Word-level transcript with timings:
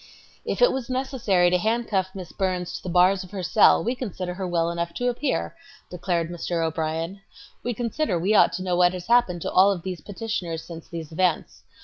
"If 0.45 0.63
it 0.63 0.71
was 0.71 0.89
necessary 0.89 1.51
to 1.51 1.59
handcuff 1.59 2.09
Miss 2.15 2.31
Burns 2.31 2.73
to 2.73 2.81
the 2.81 2.89
bars 2.89 3.23
of 3.23 3.29
her 3.29 3.43
cell, 3.43 3.83
we 3.83 3.93
consider 3.93 4.33
her 4.33 4.47
well 4.47 4.71
enough 4.71 4.95
to 4.95 5.09
appear," 5.09 5.55
declared 5.91 6.31
Mr. 6.31 6.65
O'Brien.. 6.65 7.21
"We 7.61 7.75
consider 7.75 8.17
we 8.17 8.33
ought 8.33 8.53
to 8.53 8.63
know 8.63 8.75
what 8.75 8.93
has 8.93 9.05
happened 9.05 9.43
to 9.43 9.51
all 9.51 9.71
of 9.71 9.83
these 9.83 10.01
petitioners 10.01 10.63
since 10.63 10.87
these 10.87 11.11
events. 11.11 11.61